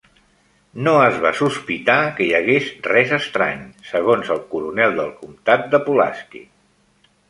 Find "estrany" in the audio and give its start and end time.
3.21-3.63